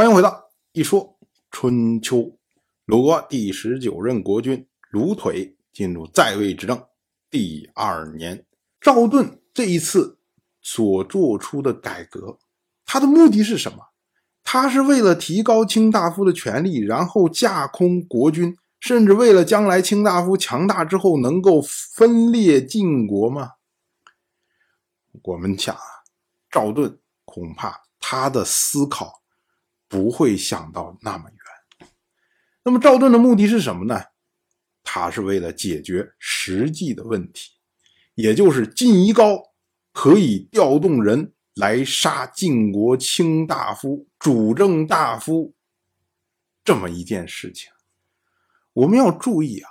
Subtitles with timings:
[0.00, 1.18] 欢迎回到一说
[1.50, 2.34] 春秋。
[2.86, 6.82] 鲁国第十九任国君鲁腿进入在位执政
[7.28, 8.46] 第二年，
[8.80, 10.16] 赵盾这一次
[10.62, 12.38] 所做出的改革，
[12.86, 13.90] 他的目的是什么？
[14.42, 23.50] 他是为了提高卿大夫的权力，然后架空国君，甚至为了将来卿大夫强大之后能够分裂晋国吗？
[25.24, 25.82] 我们想啊，
[26.50, 29.19] 赵盾恐怕他的思考
[29.90, 31.88] 不会想到那么远。
[32.62, 34.00] 那么赵盾的目的是什么呢？
[34.84, 37.50] 他是为了解决实际的问题，
[38.14, 39.52] 也就是晋夷高
[39.92, 45.54] 可以调动人来杀晋国卿大夫、主政大夫
[46.64, 47.70] 这么一件事情。
[48.72, 49.70] 我们要注意啊，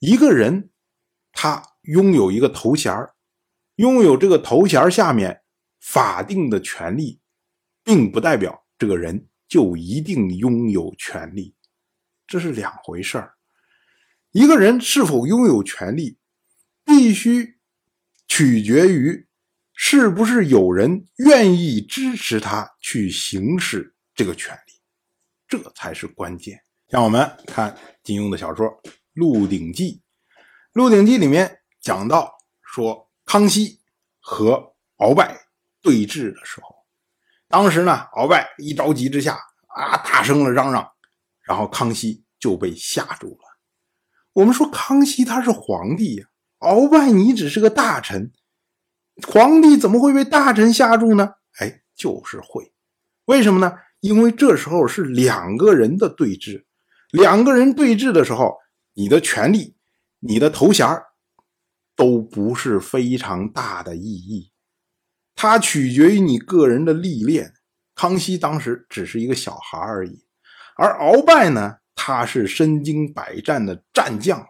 [0.00, 0.70] 一个人
[1.32, 2.92] 他拥有一个头衔。
[3.76, 5.42] 拥有这个头衔下面
[5.80, 7.22] 法定的权利，
[7.82, 11.54] 并不代表这个人就一定拥有权利，
[12.26, 13.34] 这是两回事儿。
[14.32, 16.18] 一个人是否拥有权利，
[16.82, 17.58] 必须
[18.26, 19.28] 取决于
[19.74, 24.72] 是不是有人愿意支持他去行使这个权利，
[25.46, 26.58] 这才是关键。
[26.88, 28.66] 让我们看金庸的小说
[29.12, 29.92] 《鹿鼎记》，
[30.72, 33.06] 《鹿鼎记》里面讲到说。
[33.26, 33.80] 康熙
[34.18, 35.38] 和鳌拜
[35.80, 36.79] 对峙的时候，
[37.50, 40.88] 当时呢，鳌拜一着急之下啊，大声的嚷嚷，
[41.42, 43.58] 然后康熙就被吓住了。
[44.34, 46.26] 我们说康熙他是皇帝呀，
[46.60, 48.30] 鳌拜你只是个大臣，
[49.26, 51.28] 皇帝怎么会被大臣吓住呢？
[51.58, 52.72] 哎，就是会，
[53.24, 53.74] 为什么呢？
[53.98, 56.64] 因为这时候是两个人的对峙，
[57.10, 58.56] 两个人对峙的时候，
[58.94, 59.76] 你的权利，
[60.20, 60.86] 你的头衔
[61.96, 64.49] 都不是非常大的意义，
[65.42, 67.54] 它取决于你个人的历练。
[67.94, 70.26] 康熙当时只是一个小孩而已，
[70.76, 74.46] 而鳌拜呢，他是身经百战的战将，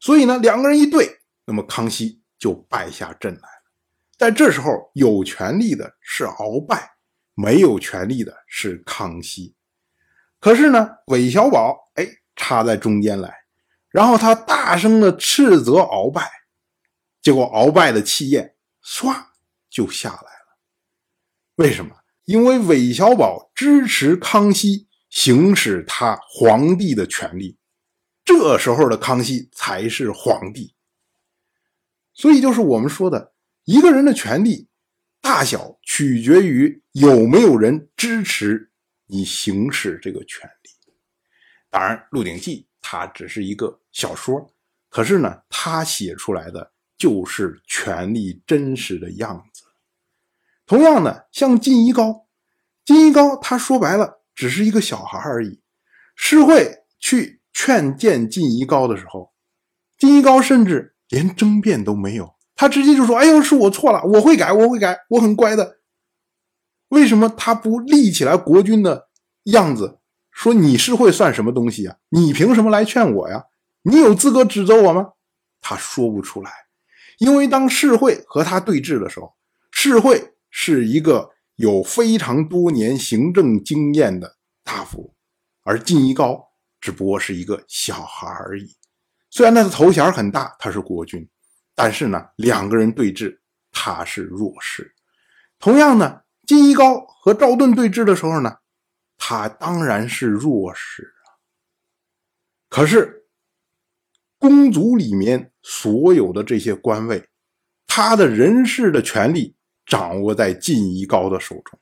[0.00, 3.62] 所以呢，两个人一对，那么康熙就败下阵来了。
[4.16, 6.92] 在这时候，有权力的是鳌拜，
[7.34, 9.54] 没有权力的是康熙。
[10.40, 13.34] 可是呢，韦小宝哎插在中间来，
[13.90, 16.30] 然后他大声的斥责鳌拜。
[17.20, 19.14] 结果鳌拜的气焰唰
[19.70, 20.58] 就下来了。
[21.56, 21.96] 为什么？
[22.24, 27.58] 因为韦小宝支持康熙行使他皇帝的权利，
[28.24, 30.74] 这时候的康熙才是皇帝。
[32.12, 33.32] 所以就是我们说的，
[33.64, 34.68] 一个人的权利
[35.22, 38.70] 大小取决于有没有人支持
[39.06, 40.70] 你行使这个权利。
[41.70, 44.54] 当然，《鹿鼎记》它只是一个小说，
[44.90, 46.72] 可是呢，他写出来的。
[46.98, 49.62] 就是权力真实的样子。
[50.66, 52.26] 同样的，像晋一高，
[52.84, 55.62] 晋一高他说白了只是一个小孩而已。
[56.16, 59.32] 诗会去劝谏晋一高的时候，
[59.96, 65.78] 晋一高甚至连争辩都没有，他直接就说：“哎呦，是我错了，我会改，我会改，我很乖的。”
[66.90, 69.08] 为什么他不立起来国君的
[69.44, 71.96] 样子，说你是会算什么东西啊？
[72.08, 73.44] 你凭什么来劝我呀？
[73.82, 75.12] 你有资格指责我吗？
[75.60, 76.50] 他说不出来。
[77.18, 79.34] 因为当世会和他对峙的时候，
[79.72, 85.14] 世会是一个有非常多年行政经验的大夫，
[85.64, 86.48] 而晋一高
[86.80, 88.76] 只不过是一个小孩而已。
[89.30, 91.28] 虽然他的头衔很大，他是国君，
[91.74, 93.36] 但是呢，两个人对峙，
[93.72, 94.94] 他是弱势。
[95.58, 98.58] 同样呢，晋一高和赵盾对峙的时候呢，
[99.16, 101.34] 他当然是弱势啊。
[102.68, 103.17] 可是。
[104.38, 107.28] 公族里面所有的这些官位，
[107.86, 111.78] 他的人事的权利掌握在晋夷高的手中，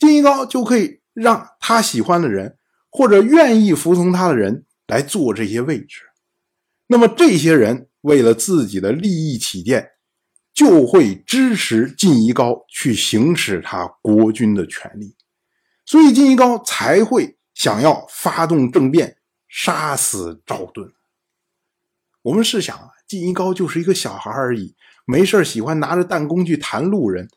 [0.00, 2.56] 晋夷高就可以让他喜欢的人
[2.90, 6.00] 或者愿意服从他的人来做这些位置。
[6.86, 9.90] 那么这些人为了自己的利益起见，
[10.52, 15.16] 就会支持晋夷高去行使他国君的权利，
[15.84, 19.16] 所以晋夷高才会想要发动政变，
[19.48, 20.92] 杀死赵盾。
[22.24, 24.74] 我们试想啊，晋一高就是一个小孩而已，
[25.04, 27.28] 没事喜欢拿着弹弓去弹路人，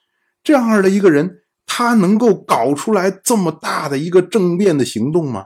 [0.41, 5.43] 这样的一个人，他能够搞出来这么大的一个政变的行动吗？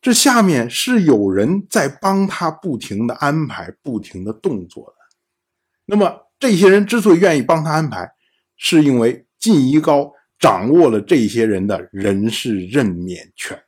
[0.00, 4.94] 这下面是有人在帮他不停的安排、不停的动作的。
[5.86, 8.08] 那么这些人之所以愿意帮他安排，
[8.56, 13.60] 是因为晋一高掌握了这些人的人事任免权，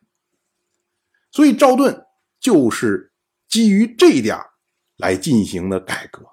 [1.33, 2.05] 所以赵盾
[2.39, 3.13] 就是
[3.49, 4.39] 基于这一点。
[5.03, 6.25] 来进行的改革，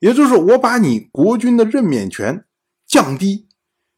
[0.00, 2.44] 也就是我把你国君的任免权
[2.84, 3.46] 降低，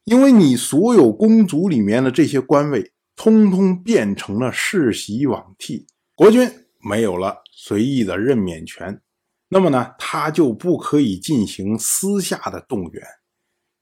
[0.03, 6.47] 因为你所有公族里面的这些官位通通变成了世袭罔替，国君
[6.79, 9.01] 没有了随意的任免权，
[9.49, 13.03] 那么呢，他就不可以进行私下的动员，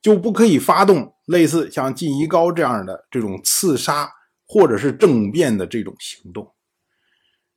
[0.01, 4.09] 就不可以发动类似像晋夷高这样的这种刺杀
[4.47, 6.53] 或者是政变的这种行动。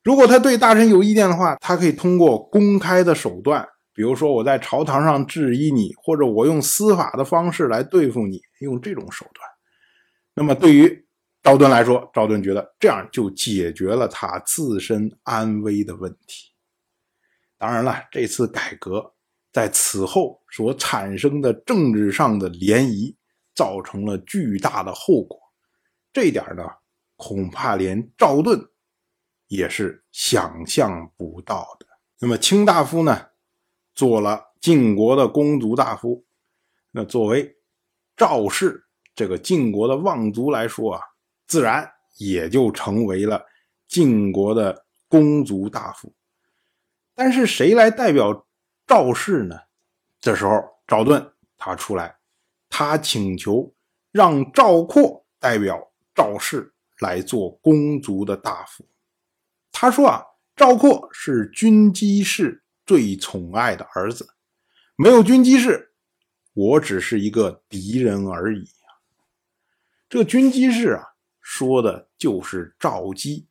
[0.04, 9.48] 如果他对大臣有意见的话，他可以通过公开的手段，比如说我在朝堂上质疑你，或者我用司法的方式来对付你，用这种手段。
[10.34, 11.06] 那么对于
[11.42, 16.52] 赵盾来说，赵盾觉得这样就解决了他自身安危的问题。
[17.56, 19.14] 当然了，这次改革
[19.52, 23.14] 在此后所产生的政治上的涟漪，
[23.54, 25.40] 造成了巨大的后果。
[26.12, 26.62] 这点呢，
[27.16, 28.60] 恐怕连赵盾。
[29.54, 31.86] 也是想象不到的。
[32.18, 33.28] 那么卿大夫呢，
[33.94, 36.24] 做了晋国的公族大夫。
[36.90, 37.56] 那作为
[38.16, 38.84] 赵氏
[39.14, 41.00] 这个晋国的望族来说啊，
[41.46, 43.44] 自然也就成为了
[43.88, 46.14] 晋国的公族大夫。
[47.14, 48.46] 但是谁来代表
[48.86, 49.56] 赵氏呢？
[50.20, 52.16] 这时候赵盾他出来，
[52.68, 53.72] 他请求
[54.10, 58.86] 让赵括代表赵氏来做公族的大夫。
[59.84, 60.24] 他说啊，
[60.56, 64.26] 赵括是军机室最宠爱的儿子，
[64.96, 65.92] 没有军机室，
[66.54, 68.64] 我只是一个敌人而已
[70.08, 71.04] 这个军机室啊，
[71.42, 73.46] 说的就是赵姬。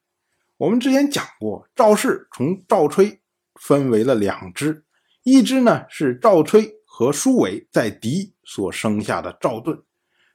[0.58, 3.22] 我们之前讲过，赵氏从赵吹
[3.62, 4.84] 分为了两支，
[5.22, 9.80] 一支呢是赵吹和舒伟在狄所生下的赵盾，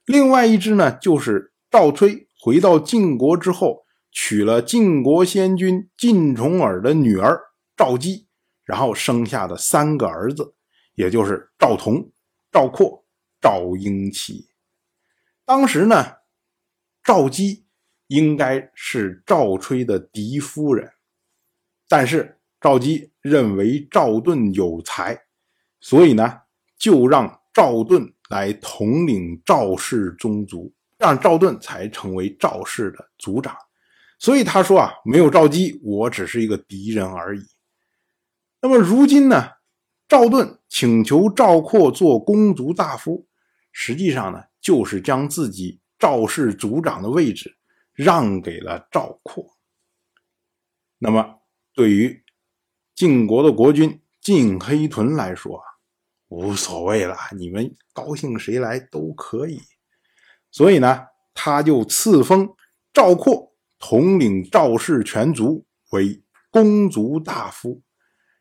[0.05, 3.85] 另外一支呢就是赵吹回到晋国之后。
[4.21, 7.41] 娶了晋国先君晋重耳的女儿
[7.77, 8.27] 赵姬，
[8.65, 10.57] 然后生下的三个儿子，
[10.97, 12.11] 也就是赵同、
[12.51, 13.07] 赵括、
[13.41, 14.49] 赵婴齐。
[15.45, 16.17] 当时呢，
[17.05, 17.65] 赵姬
[18.09, 20.91] 应该是赵吹的嫡夫人，
[21.89, 25.17] 但是赵姬认为赵盾有才，
[25.79, 26.41] 所以呢，
[26.77, 33.57] 就让赵盾来统领赵氏宗族，让赵盾才成为赵氏的族长。
[34.19, 37.47] 所以他说啊，没有赵姬，我只是一个敌人而已。
[38.61, 39.53] 那么如今呢，
[40.09, 43.29] 赵盾请求赵括做公族大夫，
[43.71, 47.57] 实际上呢，就是将自己赵氏族长的位置
[47.93, 49.57] 让给了赵括。
[50.99, 51.41] 那么
[51.73, 52.25] 对于
[52.97, 55.65] 晋国的国君晋黑豚来说啊，
[56.27, 59.61] 无所谓了，你们高兴谁来都可以。
[60.51, 62.53] 所以呢，他就赐封
[62.93, 63.48] 赵括。
[63.79, 67.83] 统领赵氏全族为公族大夫，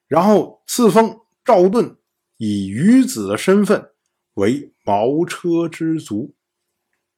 [0.08, 1.96] 然后赐封赵盾
[2.38, 3.92] 以余子的身份
[4.34, 6.36] 为毛车之族。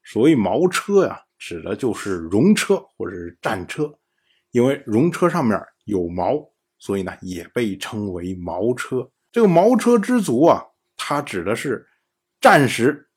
[0.04, 3.98] 所谓毛车呀，指的就是戎车或者是战车，
[4.51, 9.10] 因为戎车上面有毛，所以呢也被称为毛车。
[9.31, 10.62] 这个毛车之族啊，
[10.98, 11.88] 它指的是
[12.42, 13.10] 战时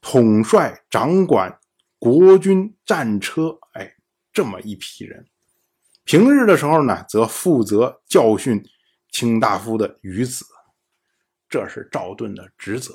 [0.00, 1.60] 统帅掌管
[1.98, 3.56] 国军战车。
[3.74, 3.94] 哎。
[4.40, 5.26] 这么一批人，
[6.04, 8.64] 平日的时候呢，则负责教训
[9.10, 10.46] 卿大夫的余子，
[11.46, 12.94] 这是赵盾的职责。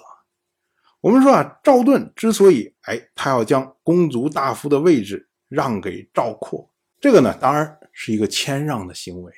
[1.02, 6.68] 我们说啊，赵盾之所以哎，他要将公族大夫的位置让给赵括，
[7.00, 9.32] 这个呢，当然是一个谦让的行为，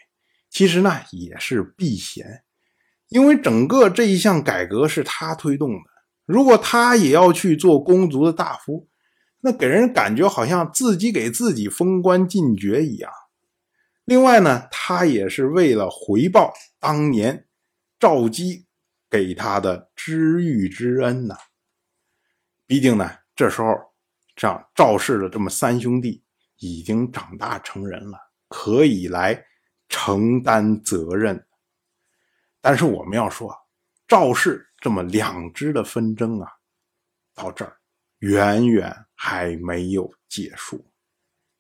[0.49, 2.45] 其实呢，也是避嫌，
[3.09, 5.89] 因为整个这一项改革是他推动的，
[6.25, 8.87] 如果他也要去做公族的大夫。
[9.39, 13.11] 那给人感觉好像自己给自己封官进爵一样。
[14.05, 17.47] 另外呢，他也是为了回报当年
[17.99, 18.65] 赵姬
[19.09, 21.35] 给他的知遇之恩呐。
[22.65, 23.75] 毕竟呢，这时候
[24.35, 26.23] 这样赵氏的这么三兄弟
[26.57, 28.17] 已经长大成人了，
[28.49, 29.45] 可以来
[29.89, 31.45] 承担责任。
[32.61, 33.53] 但是我们要说，
[34.07, 36.49] 赵氏这么两支的纷争啊，
[37.35, 37.77] 到这儿。
[38.19, 40.85] 远远还没有结束，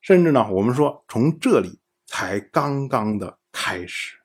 [0.01, 4.17] 甚至呢，我们说从这里才刚刚的开始。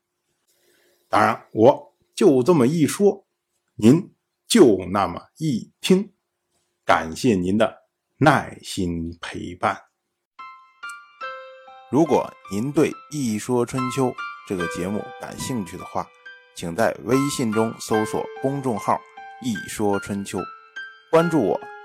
[1.08, 3.26] 当然，我就这么一说，
[3.74, 4.14] 您
[4.46, 6.12] 就那么一听，
[6.84, 7.82] 感谢您的
[8.16, 9.78] 耐心陪伴。
[11.90, 14.06] 如果您对《一说春秋》
[14.48, 16.08] 这个节目感兴趣的话，
[16.54, 18.98] 请在微信中搜索公众号
[19.44, 20.38] “一说春秋”，
[21.12, 21.71] 关注我。